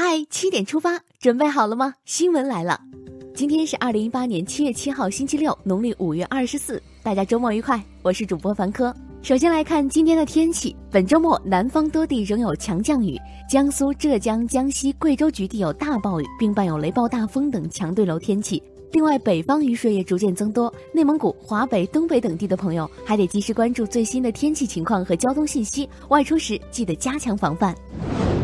[0.00, 1.92] 嗨，七点出发，准备好了吗？
[2.04, 2.80] 新闻来了，
[3.34, 7.82] 今天是二零一八年七月七号，星期六，农历五月二十四，大家周末愉快。
[8.02, 8.94] 我是主播凡科。
[9.22, 13.18] 首先来看今天的天气，本周末南方多地仍有强降雨，
[13.50, 18.62] 江苏、浙江、江西、贵州局地有大暴雨，并伴有雷暴大风等强对流天气。
[18.92, 27.74] 另外，北方雨水也逐渐增多，内蒙古、华北、东北等地的朋友还得及时关注最新的天气情况和交通信息，外出时记得加强防范。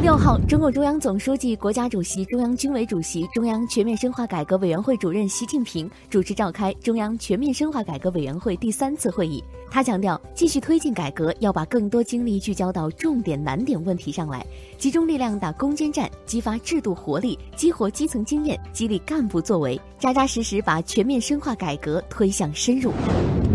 [0.05, 9.43] 六号，中共中央总书记、国家主席、中央军委主席、中央全面深化改革委员会主任习近平主持召开中央全面深化改革委员会第三次会议。
[9.71, 14.45] 他强调，继续推进改革，要把更多精力聚焦到重点难点问题上来，
[14.77, 22.93] 集中力量打攻坚战，激发制度活力，激活基层经验，激励干部作为，扎扎实实把全面深化改革推向深入。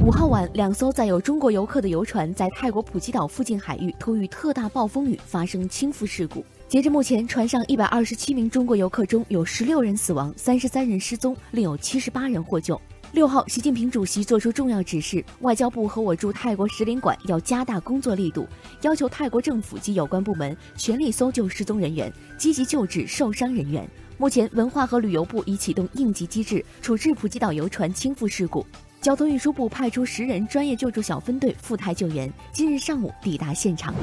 [0.02, 6.44] 五号晚，两艘载有中国游客的游船在泰国普吉岛附近海域突遇特大暴风雨，发生倾覆事故。
[6.70, 12.80] 截至目前，船上一百二十七名中国游客中有十六人死亡，三十三人失踪，另有七十八人获救。
[13.12, 18.48] 六号，习近平主席作出重要指示，外交部和我驻泰国使领馆要加大工作力度，
[18.84, 23.88] 要求泰国政府及有关部门全力搜救失踪人员，积极救治受伤人员。
[24.18, 28.66] 目前，文化和旅游部已启动应急机制，处置普吉岛游船倾覆事故。
[29.02, 33.94] 交通运输部派出十人专业救助小分队赴台救援，今日上午抵达现场。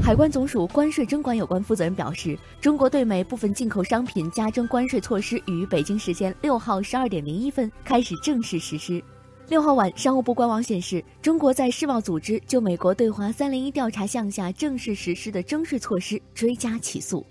[0.00, 9.02] 海关总署关税征管有关负责人表示，中国对美部分进口商品加征关税措施于北京时间六号十二点零一分开始正式实施。
[9.48, 17.26] 六号晚，商务部官网显示，中国在世贸组织就美国对华三零一调查项下正式实施的征税措施追加起诉。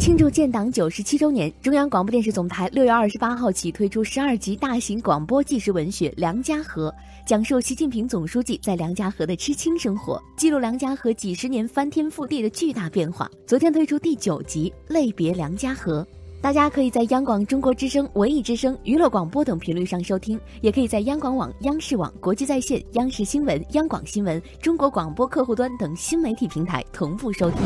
[0.00, 6.88] 庆祝建党九十七周年，中央广播电视总台六月二十八号起推出十二集大型广播纪实文学《梁家河》，
[7.28, 13.30] 讲述习近平总书记在梁家河的知青生活，记录梁家河几十年翻天覆地的巨大变化。
[13.46, 16.02] 昨天推出第九集《类别梁家河》。
[16.42, 27.60] 大家可以在央广、中国之声、文艺之声、娱乐广播等频率上收听，也可以在央广网、央视网、国际在线、央视新闻、央广新闻、中国广播客户端等新媒体平台同步收听。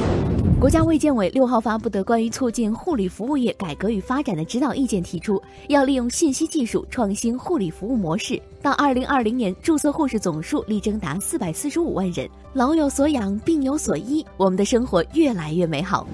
[0.58, 16.04] 国家卫健委六号发布的关于促进护理服务业改革与发展的指导意见提出，要利用信息技术创新护理服务模式，到二零二零年注册护士总数力争达四百四十五万人，老有所养，病有所医，我们的生活越来越美好。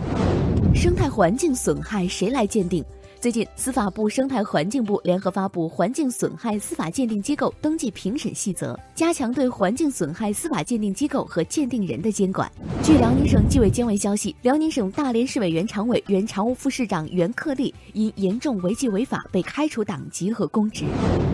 [0.74, 2.84] 生态环境损害谁来鉴定？
[3.20, 12.50] 最近，司法部、生态环境部联合发布《环境损害司法鉴定机构登记评审细则》，加强对环境损害司法鉴定机构和鉴定人的监管。
[12.82, 20.86] 据辽宁省纪委监委消息，辽宁省大连市委原常委、原常务副市长袁克利因严重违纪违法被开除党籍和公职。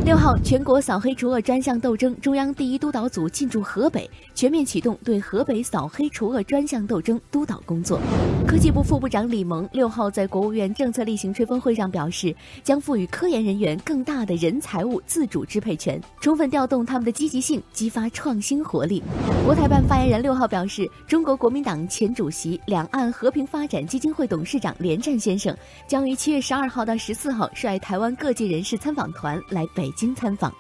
[0.05, 8.01] 六号，全国扫黑除恶专项斗争中央第一督导组进驻河北，全面启动对河北扫黑除恶专项斗争督导工作。
[8.45, 19.03] 科技部副部长李萌六号在国务院政策例行吹风会上表示，将赋予科研人员更大的人财物自主支配权，充分调动他们的积极性，激发创新活力。
[19.45, 25.55] 国台办发言人六号表示，中国国民党前主席、两岸和平发展基金会董事长连战先生
[25.87, 30.51] 将于七月十二号到十四号率台湾各界人士参访团来北京参访。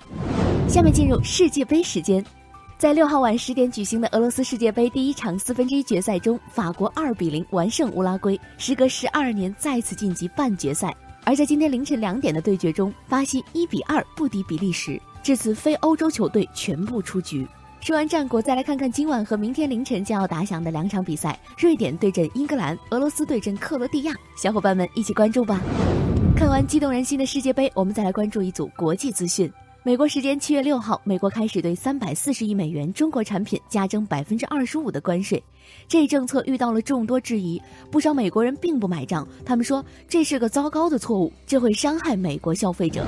[0.68, 2.22] 下面进入世界杯时间。
[2.78, 10.94] 在六号晚十点举行的俄罗斯世界杯第一场四分之一决赛中，法国二比零完胜乌拉圭，时隔十二年再次晋级半决赛。
[11.26, 17.44] 而在今天凌晨两点的对决中，巴西一比二不敌比利时，至此非欧洲球队全部出局。
[17.80, 24.14] 说完战果，再来看看今晚和明天凌晨将要打响的两场比赛：瑞典对阵英格兰，俄罗斯对阵克罗地亚。
[24.36, 25.60] 小伙伴们一起关注吧！
[26.36, 29.52] 看完激动人心的世界杯，我们再来关注一组国际资讯。
[29.86, 35.40] 美国时间七月六号，美国开始对三百四十亿美元中国产品加征百分之二十五的关税。
[35.86, 39.24] 这一政策遇到了众多质疑，不少美国人并不买账。
[39.44, 43.06] 他们说这是个糟糕的错误，这会伤害美国消费者。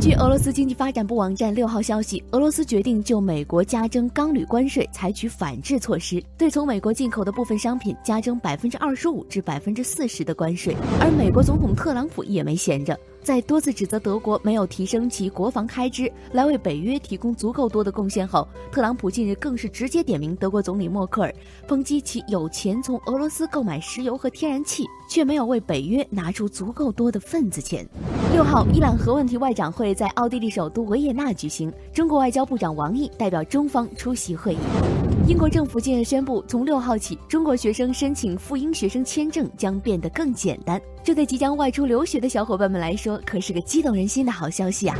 [0.00, 10.76] 据俄罗斯经济发展部网站六号消息，俄罗斯决定就美国加征钢铝关税采取反制措施，对从美国进口的部分商品加征百分之二十五至百分之四十的关税。
[11.00, 12.96] 而美国总统特朗普也没闲着。
[13.22, 21.34] 在多次指责德国没有提升其国防开支来为北约提供足够多的贡献后，特朗普近日更是直接点名德国总理默克尔，
[21.68, 27.86] 抨击其有钱从俄罗斯购买石油和天然气，却没有为北约拿出足够多的份子钱。
[28.32, 35.09] 六号，伊朗核问题外长会在奥地利首都维也纳举行，中国外交部长王毅代表中方出席会议。
[35.30, 40.82] 英国政府近日宣布，从六号起，中国学生申请赴英学生签证将变得更简单。
[41.04, 44.98] 这对即将外出留学的小伙伴们来说，可是个激动人心的好消息啊！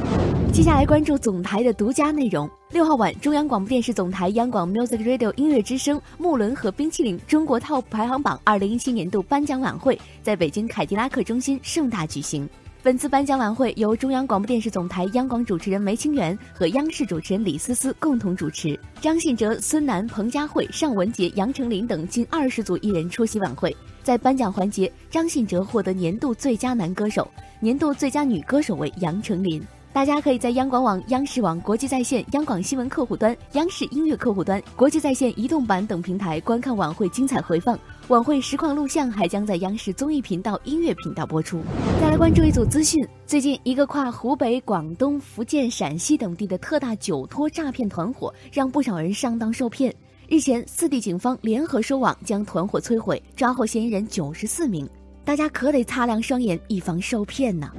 [0.52, 2.48] 接下来关注总台的独家内容。
[2.70, 12.48] 六号晚，中央广播电视总台央广 Music Radio 音乐之声木伦和冰淇淋中国 TOP 排行榜二零一七年度颁奖晚会在北京凯迪拉克中心盛大举行。
[12.82, 18.78] 本次颁奖晚会由中央广播电视总台央广主持人梅清源和央视主持人李思思共同主持。
[19.02, 23.76] 张信哲、孙楠、彭佳慧、尚雯婕、杨丞琳等近二十组艺人出席晚会。
[24.02, 27.30] 在颁奖环节，张信哲获得年度最佳男歌手，
[27.60, 29.62] 年度最佳女歌手为杨丞琳。
[29.92, 37.78] 大家可以在央广网、央视网、国际在线、央广新闻客户端、央视音乐客户端、国际在线移动版等平台观看晚会精彩回放。
[38.10, 41.62] 晚会实况录像还将在央视综艺频道、音乐频道播出。
[42.00, 49.94] 再来关注一组资讯：最近，一个跨湖北、广东、福建、陕西等地的特大酒托诈骗团伙，让不少人上当受骗。
[50.28, 54.88] 日前，四地警方联合收网，将团伙摧毁，抓获嫌疑人九十四名。
[55.24, 57.70] 大家可得擦亮双眼，以防受骗呢。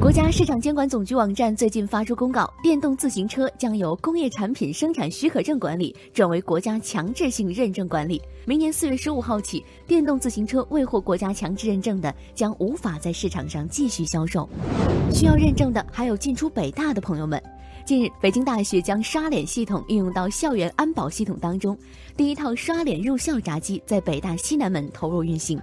[0.00, 8.20] 国家市场监管总局网站最近发出公告，电动自行车将由工业产品生产许可证管理转为国家强制性认证管理。
[8.44, 14.48] 明年四月十五号起，电动自行车未获国家强制认证的，将无法在市场上继续销售。
[15.12, 17.40] 需要认证的还有进出北大的朋友们。
[17.86, 21.78] 近日，北京大学将刷脸系统应用到校园安保系统当中，
[22.16, 25.56] 第一套刷脸入校闸机在北大西南门投入运行。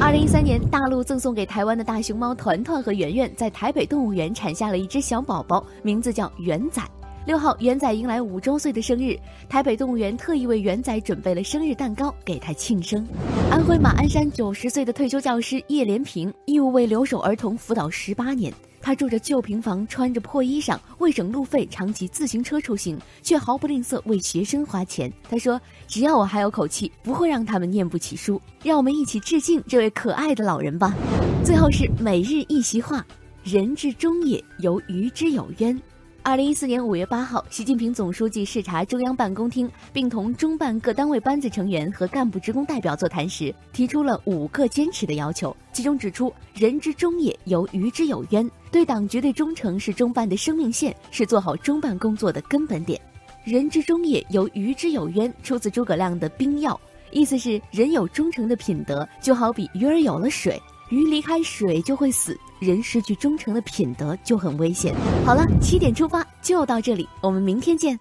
[0.00, 6.80] 二零一三年，大陆赠送给台湾的大熊猫团团和圆圆在台北动物园产下了一只小宝宝，名字叫圆仔。
[7.26, 9.18] 六号，圆仔迎来五周岁的生日，
[9.48, 13.04] 台北动物园特意为圆仔准备了生日蛋糕，给他庆生。
[13.50, 18.54] 安徽马鞍山九十岁的退休教师叶连平，义务为留守儿童辅导十八年。
[18.84, 25.10] 他住着旧平房，穿着破衣裳，为省路费常骑自行车出行，却毫不吝啬为学生花钱。
[25.26, 25.58] 他说
[25.88, 30.94] ：“只要我还有口气，不会让他们念不起书。”让我们一起致敬这位可爱的老人吧。
[31.42, 33.02] 最后是每日一席话
[33.42, 35.80] ：“人之中也，由愚之有冤。”
[36.26, 45.54] 二零一四年五月八号，习近平总书记视察中央办公厅，并同中办各单位班子成员和干部职工代表座谈时，提出了五个坚持的要求。
[45.70, 48.50] 其中指出，人之忠也，犹于之有渊。
[48.70, 52.98] 对党绝对忠诚是中办的生命线，是做好中办工作的根本点。
[53.44, 56.80] 人之忠也，犹于之有渊，出自诸葛亮的兵要，
[57.10, 60.58] 意思是人有忠诚的品德，就好比鱼儿有了水。
[60.94, 64.94] 鱼离开水就会死，人失去忠诚的品德就很危险。
[65.26, 67.98] 好了，七点出发就到这里，我们明天见。